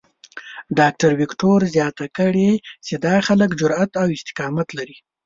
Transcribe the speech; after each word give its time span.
ډاکټر 0.79 1.11
وېکټور 1.19 1.61
زیاته 1.75 2.05
کړې 2.17 2.49
چې 2.85 2.93
دا 3.05 3.15
خلک 3.27 3.49
جرات 3.59 3.91
او 4.01 4.07
استقامت 4.17 4.67
لري. 4.77 4.97